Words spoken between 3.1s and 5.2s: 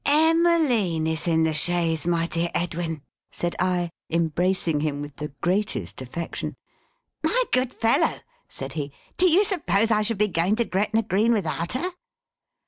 said I, embracing him with